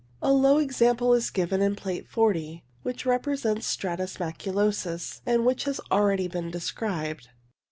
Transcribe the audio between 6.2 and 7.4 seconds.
been described.